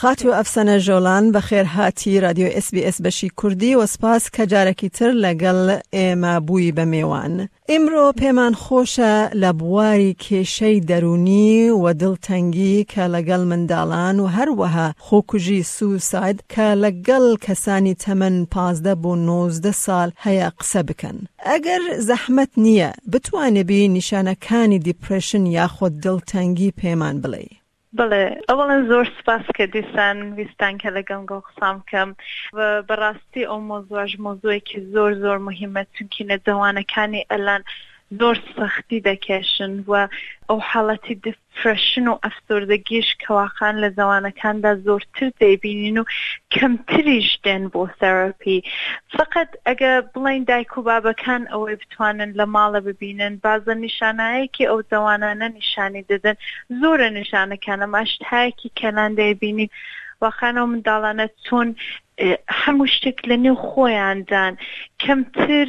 [0.00, 5.10] خاتی و ئەفسەنە ژۆلان بە خێرهاتی رادیۆ SسBS بەشی کوردی و سپاس کە جارێکی تر
[5.24, 5.58] لەگەڵ
[5.96, 7.34] ئێمە بووی بە میێوان.
[7.70, 15.62] ئیمڕۆ پێمان خۆشە لە بواری کێشەی دەرونی و دڵتەنگی کە لەگەڵ منداڵان و هەروەها خۆکوژی
[15.74, 21.18] سوساید کە لەگەڵ کەسانی تەمەەن پازدە بۆ 90 سال هەیە قسە بکەن.
[21.48, 27.46] ئەگەر زەحمت نییە بتوانێبی نیشانەکانی دیپرشن یاخۆ دڵتەنگی پێمان بڵێ.
[27.98, 32.10] بڵێ ئەوڵەن زۆر سپاس کە دیسان ویستان کە لەگەم گۆ قسام بکەم
[32.88, 37.62] بەڕاستی ئەو مۆزۆژ مۆزۆیەکی زۆر زۆر مهمە چونکی نەجەوانەکانی ئەلان
[38.20, 39.92] زۆر سەختی دەکێشن و
[40.48, 46.08] ئەو حاڵەتی دفرشن و ئەفتۆردەگیش کەواخان لە زەوانەکاندا زۆرتر دەیبینین و
[46.54, 48.58] کەمتریش دێن بۆ سەرپی
[49.16, 55.48] فقط ئەگە بڵین دایک و بابەکان ئەوەی بتوانن لە ماڵە ببینن بازە نیشانایەکی ئەو زەوانانە
[55.58, 56.36] نیشانی دەدەن
[56.80, 59.70] زۆرە نیشانەکانە ماشتهایەکی کەلان دەیبینین
[60.22, 61.68] واخانە و منداڵانە چۆن
[62.62, 64.52] هەموو شتێک لە نێو خۆیاندان
[65.02, 65.68] کەمتر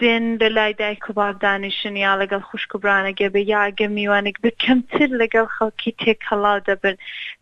[0.00, 5.46] دێن لە لای دایک و باودانیشن یا لەگەڵ خوشکبرانە گەبێ یاگە میوانێک ب کەمتر لەگەڵ
[5.56, 6.96] خەڵکی تێکەڵاو دەبن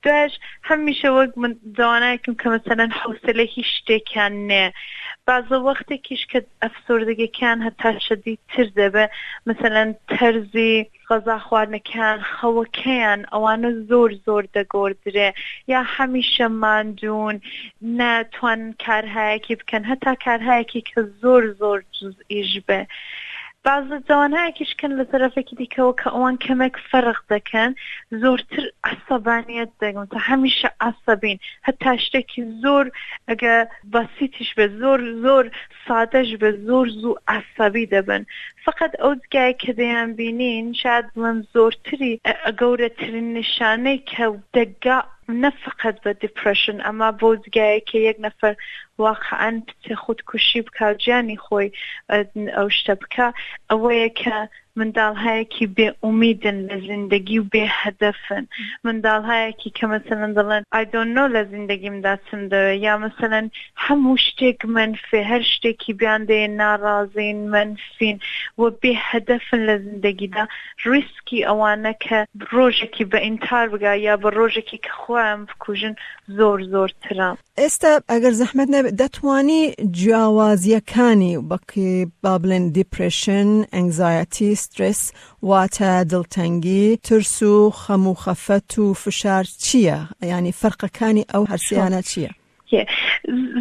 [0.05, 0.33] دوش
[0.69, 4.67] هەمیشە وەک من جوانایکم کە مەسەەن حوسلەی هیچ شتێکیان نێ
[5.31, 9.05] بعضە وەختێکیش کە ئەفسردگیەکان هەتا شەدی تر دەبێ
[9.49, 10.75] مثلەن تەرزی
[11.09, 15.29] غەزا خواردنەکان خەوەکەیان ئەوانە زۆر زۆر دەگۆدرێ
[15.73, 17.37] یا هەمیشە مادون
[17.99, 22.81] ناتوان کارهایەکی بکەن هەتا کارهایەکی کە زۆر زۆر جزئیش بێ
[23.69, 27.71] باز جوانایەکیشکن لە طرفێکی دیکەەوە کە ئەوان کەمێک فەرق دەکەن
[28.23, 32.87] زۆرتر ئەسەبانیت دەگم تا هەمیشە ئاسەبین هەتا شتێکی زۆر
[33.29, 33.57] ئەگە
[33.95, 35.45] بەسیتیش بە زۆر زۆر
[35.87, 38.23] سادەش بە زۆر زوو ئاسەبی دەبن
[38.65, 42.13] فقط ئەو جگای کە دەیان بینین شاد بڵم زۆرتری
[42.61, 44.99] گەورەترین نیشانەی کە دەگا
[45.43, 48.55] نەفقەت بە دیپرشن ئەما بۆ جگایە کە یەک نەفر
[49.01, 49.57] واقعان
[50.03, 51.69] خودکوشی بکە جیانی خۆی
[52.57, 53.27] ئەو شتە بکە
[53.69, 54.37] ئەوەیە کە
[54.81, 58.45] منداڵهایەکی بێ ئومیدن لە زیندگی و بێ هەدەفن
[58.87, 63.47] منداڵهایەکی کە مەمثلەن دەڵێن ئایدۆنۆ لە زیندگیمدا چم دەوێت یا مەمثلەن
[63.85, 68.17] هەموو شتێک منفێ هەر شتێکی بیان دێ ناڕازین منفین
[68.61, 70.45] و بێ هەدەفن لە زیندگیدا
[70.91, 72.19] ڕیسکی ئەوانە کە
[72.55, 75.95] ڕۆژێکی بە ئینتار بگا یا بە ڕۆژێکی کە خۆیان بکوژن
[76.37, 77.31] زۆر زۆرترە
[77.63, 79.61] ئێستا ئەگەر زەحمت نەبێت دەتوانی
[79.99, 81.91] جیاوازیەکانی بەکی
[82.25, 85.01] بابلن دیپرشن، ئەنگزایەتی سترس
[85.49, 89.99] واتە دڵتەنگی ترس و خەم و خەفەت و فشار چییە؟
[90.33, 92.31] ینی فەرقەکانی ئەو هەرسیانە چییە؟
[92.75, 92.83] کێ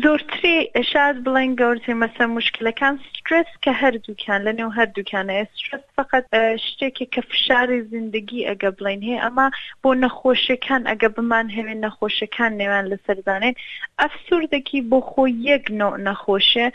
[0.04, 0.56] زۆرتری
[0.92, 6.24] شاد بڵێن گەورتر مەسە مشکلەکان سترس کە هەردووکیان لە نێو هەردووکانەیە سترس فقط
[6.68, 9.48] شتێکی کە فشاری زیندگی ئەگە بڵین هەیە ئەما
[9.82, 13.56] بۆ نەخۆشەکان ئەگە بمان هەوێن نەخۆشەکان نێوان لەسەردانێن
[14.02, 16.68] ئەفسوردەکی بۆ خۆی یەک نۆ نەخۆشە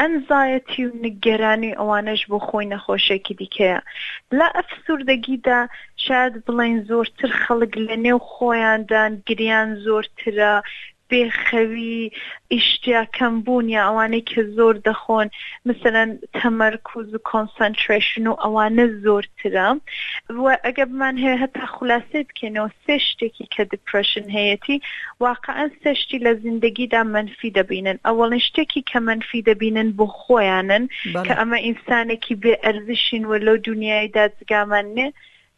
[0.00, 3.78] ئەنزایەتی و نگەرانی ئەوانەش بۆ خۆی نەخۆشێکی دیکەیە
[4.38, 5.60] لە ئەفسوردەگیدا
[6.04, 10.54] شاید بڵین زۆرتر خەڵک لە نێو خۆیاندان گریان زۆرترە
[11.10, 12.10] بێخەوی
[12.52, 15.28] ئیشتیا کەم بوونیە ئەوانەی کە زۆر دەخۆن
[15.68, 19.68] مثلەن تەمەرکوز و کۆنسنتریشن و ئەوانە زۆرترە
[20.66, 24.76] ئەگەبمان هەیە هەتا خولاسێ بکەنەوە سێ شتێکی کە دپرشن هەیەی
[25.26, 30.84] واقعەن سێشتی لە زیندگیدا منفی دەبینن ئەوڵن شتێکی کە منفی دەبینن بۆ خۆیانن
[31.26, 35.08] کە ئەمە ئینسانێکی بێ ئەرزشین و لەو دنیای دادزگامانێ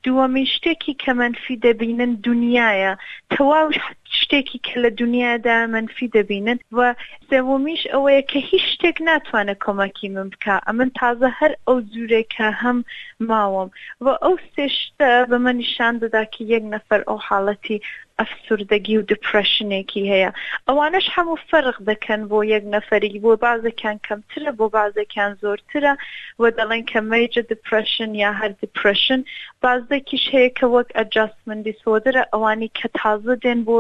[0.05, 2.93] دووەمین شتێکی کە منفی دەبینن دنیاە
[3.35, 3.69] تەواو
[4.21, 6.79] شتێکی کە لە دنیادا منفی دەبینن و
[7.31, 12.79] سەومیش ئەوەیە کە هیچ شتێک ناتوانە کۆمەکی من بکە ئەمن تازە هەر ئەو جوورێکە هەم
[13.29, 13.71] ماوەم
[14.05, 17.79] و ئەو سێشتە بە من نیشان دەدا کە یەک نەفەر ئەو حاڵەتی
[18.23, 20.31] ئەفسوردەگی و دپرشنێکی هەیە
[20.69, 25.93] ئەوانش هەموو فەرق دەکەن بۆ یەک نەفەری بۆ بازەکان کەمترە بۆ بازەکان زۆرترە
[26.41, 29.21] وە دەڵێن کە مەجە دپرشن یا هەر دپرشن
[29.65, 33.77] بازدەکیش هەیە کە وەک ئەجاستمەندی سۆدرە ئەوانی کە تازە دێن بۆ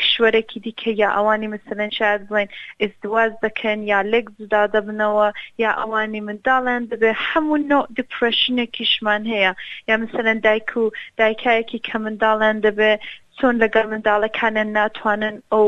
[0.00, 2.48] کشوەرەکی دیکە یا ئەوانی مثلەن شاید بڵێن
[2.82, 5.28] ئزدواز دەکەن یا لێک جدا دەبنەوە
[5.62, 9.52] یا ئەوانی منداڵیان دەبێ هەموو نۆ دپرشنێکیشمان هەیە
[9.88, 10.84] یا مثلەن دایک و
[11.18, 12.92] دایکایەکی کە منداڵیان دەبێ
[13.40, 15.66] چۆن لەگەر منداڵەکانە ناتوانن ئەو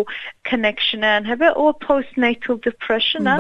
[0.49, 3.33] کنەکشنان هەبێ ئەو پۆست نیتل دپرشنە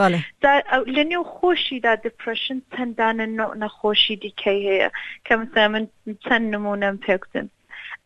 [0.96, 3.24] لە نێو خۆشیدا دپرشن چەندانە
[3.62, 4.88] نەخۆشی دیکەی هەیە
[5.26, 5.84] کە مثلا من
[6.24, 7.46] چەند نمونەم پێکتن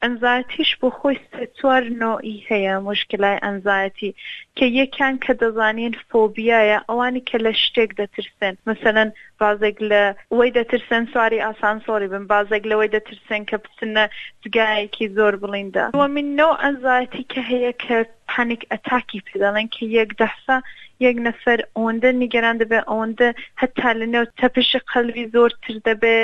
[0.04, 1.18] ئەنزایەتیش بۆ خۆی
[1.58, 4.10] چوار نۆئی هەیە مشکلای ئەنزایەتی
[4.56, 9.08] کە یەکان کە دەزانین فۆبیایە ئەوانی کە لە شتێک دەترسن مثلەن
[9.40, 10.02] بازێک لە
[10.38, 14.04] وی دەترسن سواری ئاسانسۆری بن بازێک لەوەی دەترسن کە بچنە
[14.42, 17.96] جگایەکی زۆر بڵیندا وە من نۆ ئەنزایەتی کە هەیە کە
[18.30, 20.56] پانیک ئەتاکی پێداڵێن کە یەک دەسە
[21.04, 23.28] یەک نەفەر ئەوەندە نیگەران دەبێ ئەوەندە
[23.60, 26.18] هەتا لە نێو تەپشی قەلوی زۆرتر دەبێ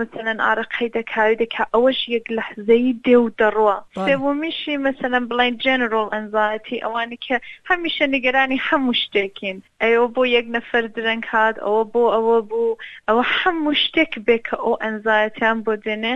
[0.00, 3.76] مثلەن ئارەقەی دەکاوی دەکا ئەوەش یەک لەحزەی دێ و دەڕوە
[4.06, 7.36] سێومیشی مثلەن بڵین جنرال ئەنزایەتی ئەوانی کە
[7.70, 13.22] هەمیشە نیگەرانی هەموو شتێکین ئەوە بۆ یەک نەفەر درەنگ هاات ئەوە بۆ ئەوە بوو ئەوە
[13.38, 16.14] هەموو شتێک بێکە ئەو ئەنزایەتیان بۆ دێنێ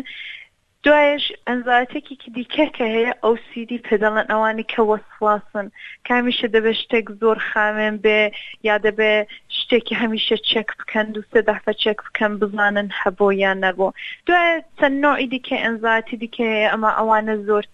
[0.87, 5.67] دوایش ئەنزاتێکی دیکە کە هەیە ئەو سیدی پێدەڵەن ئەوانی کە وەسواسن
[6.09, 8.21] کامیشە دەبێت شتێک زۆر خامێن بێ
[8.69, 9.13] یا دەبێ
[9.59, 13.95] شتێکی هەمیشە چەک بکەن و سێ دافە چەک بکەن بزانن هەبوو یان نەبوو
[14.27, 17.65] دوای چەند نوعی دیکە ئەنزاتی دیکە هەیە ئەمە ئەوانە زۆر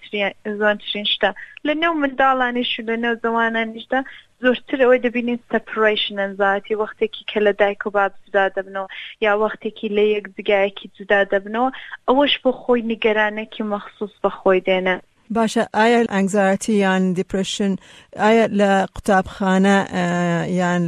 [0.58, 1.30] زۆرترین شتە
[1.66, 4.00] لە نێو منداڵانیش و لە نێو زەوانانیشدا
[4.46, 8.88] زۆرتر ئەوەی دەبینین سپریشن ئەنزاتی وەختێکی کە لە دایک و باب جدا دەبنەوە
[9.24, 11.70] یا وەختێکی لە یەک جگایەکی جدا دەبنەوە
[12.08, 14.96] ئەوەش بۆ خۆی نیگەرانێکی مەخصوص بە خۆی دێنە
[15.36, 17.72] باشە ئایا ئەنگزارەتی یان دیپرشن
[18.22, 19.76] ئایا لە قوتابخانە
[20.60, 20.82] یان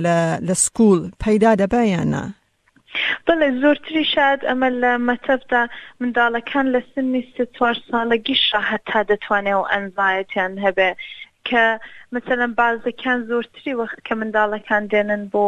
[0.48, 2.24] لە سکول پەیدا دەبە یاننا
[3.26, 5.62] بڵێ زۆرتری شاد ئەمە لە مەتەبدا
[6.00, 10.90] منداڵەکان لە سنی سه چوار ساڵەگی شاهتا دەتوانێت و ئەنزایەتیان هەبێ
[11.48, 11.64] کە
[12.16, 15.44] مثلەن بازەکان زۆرتری وەخت کە منداڵەکان دێنن بۆ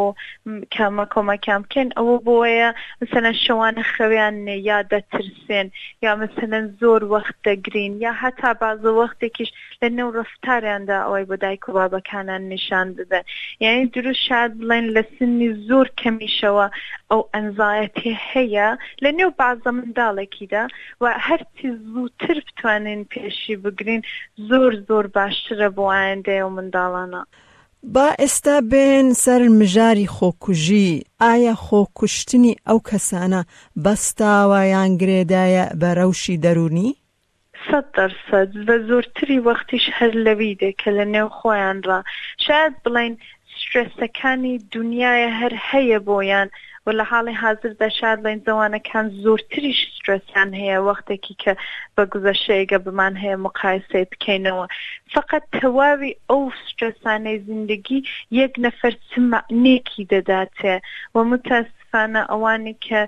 [0.75, 2.69] کامە کۆمەکان بکەن ئەوە بۆیە
[3.01, 4.37] مثلەن شەوانە خەویان
[4.69, 5.67] یا دەترسێن
[6.05, 9.49] یا مثلەن زۆر وەخت دەگرین یا هەتا بازە وەختێکیش
[9.81, 13.23] لە نێو ڕفتاریاندا ئەوەی بۆ دایک و بابەکانان نیشان بدەن
[13.63, 16.67] یعنی دروست شاد بڵێن لە سنی زۆر کەمیشەوە
[17.11, 18.67] ئەو ئەنزایەتی هەیە
[19.03, 20.63] لە نێو بازە منداڵێکیدا
[21.01, 24.01] و هەرچی زووتر بتوانین پێشی بگرین
[24.49, 27.21] زۆر زۆر باشترە بۆ ئاەندێ و ئەو منداڵانە.
[27.93, 30.89] با ئێستا بێن سەر مژاری خۆکوژی
[31.23, 33.41] ئایا خۆکوشتنی ئەو کەسانە
[33.83, 36.91] بەستاوایان گرێدایە بە ڕەوشی دەرونی؟
[37.67, 41.87] سەد دەرسەد بە زۆرتری وەختیش هەر لەوی دێ کە لە نێو خۆیانڕ
[42.45, 43.13] شاید بڵین
[43.73, 46.47] سرسەکانی دنیاە هەر هەیە بۆیان
[46.85, 51.53] و لە حاڵی حاضر دەشار بڵین زەوانەکان زۆرتریش سترسیان هەیە وەختێکی کە
[51.95, 54.65] بە گوزەشەیەگە بمان هەیە مقایسەی بکەینەوە
[55.15, 57.99] فقط تەواوی ئەو سترسانەی زیندگی
[58.39, 60.75] یەک نەفەر سمعنێکی دەداتێ
[61.15, 63.01] و متاسفانە ئەوانی کە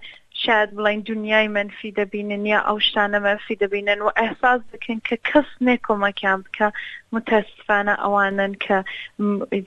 [0.43, 5.49] شاید بڵین دنیای منفی دەبینن یا ئەو شتانە منفی دەبینن و ئەحساس بکەن کە کەس
[5.67, 6.67] نێکۆمەکیان بکە
[7.15, 8.77] متاسفانە ئەوانن کە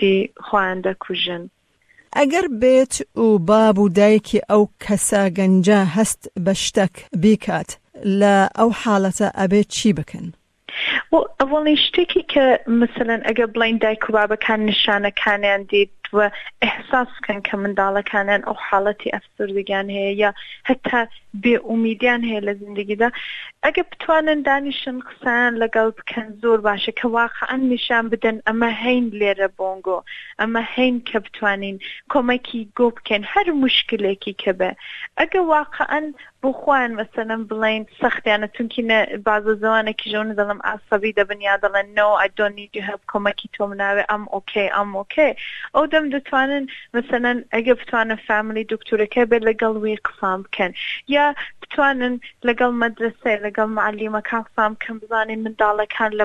[0.01, 1.43] دی خوۆیان دەکوژن.
[2.21, 7.71] ئەگەر بێت و باب و دایکی ئەو کەسە گەنجە هەست بە شتەک بیکات
[8.21, 10.27] لە ئەو حاڵەتە ئەبێت چی بکەن؟
[11.41, 12.45] ئەوڵی شتێکی کە
[12.81, 16.31] مثلەن ئەگە بڵین دایک و بابەکان نیشانەکانیان دید هاتووە
[16.65, 20.31] ئەحساس بکەن کە منداڵەکانیان ئەو حاڵەتی ئەفسردگیان هەیە یا
[20.71, 21.01] هەتا
[21.43, 23.09] بێئومیدیان هەیە لە زندگیدا
[23.65, 29.49] ئەگە بتوانن دانیشن قسەیان لەگەڵ بکەن زۆر باشە کە واقعەن نیشان بدەن ئەمە هەین لێرە
[29.59, 29.99] بۆنگۆ
[30.41, 31.77] ئەمە هەین کە بتوانین
[32.13, 34.71] کۆمەکی گۆ بکەن هەر مشکلێکی کە بە
[35.21, 36.07] ئەگە واقعەن
[36.43, 38.83] بخواین مثلەن بڵین سەختیانە چونکی
[39.27, 44.25] بازە زەوانێکی ژەون دەڵم ئاسەبی دەبن یا دەڵێن نەوە ئەدۆنی هەب کۆمەکی تۆم ناوێ ئەم
[44.35, 45.33] ئۆکەی ئەم ئۆکەی
[45.75, 46.65] ئەو دەم هەم دەتوانن
[46.97, 50.71] مثلەن ئەگە بتوانە فامیلی دکتورەکە بێت لەگەڵ وی قسام بکەن
[51.17, 51.27] یا
[51.63, 52.15] بتوانن
[52.49, 56.25] لەگەڵ مەدرسێ لەگەڵ معلیمەکان قسام کەم بزانین منداڵەکان لە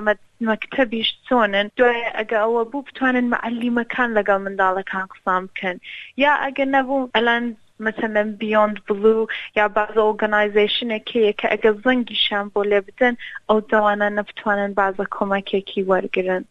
[0.49, 5.77] مەکتتەبیش چۆنن دوای ئەگە ئەوە بوو بتوانن معلیمەکان لەگەڵ منداڵەکان قسام بکەن
[6.23, 7.43] یا ئەگە نەبوو ئەلان
[7.87, 9.19] مثلا بیاند بلو
[9.59, 13.13] یا بعض ئۆگەنایزیشنێکەیە کە ئەگە زەنگیشان بۆ لێ بدەن
[13.47, 16.43] ئەو داوانە نەبتوانن بازە کۆمەکێکی وەرگن.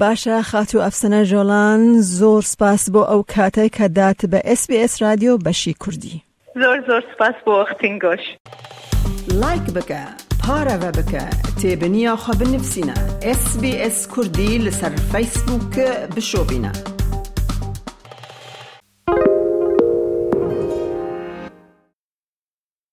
[0.00, 1.80] باشە خات و ئەفسەنە ژۆڵان
[2.18, 6.16] زۆر سپاس بۆ ئەو کاتای کە دات بە SسBS رادیۆ بەشی کوردی
[6.62, 8.24] زۆر زۆر سپاس بۆ وەختین گۆش
[9.42, 10.02] لایک بکە
[10.42, 11.24] پارەوە بکە
[11.60, 12.98] تێبنییاخوا بنووسینە
[13.40, 17.03] SسBS کوردی لەسەر فیسبووکە بشۆبینە.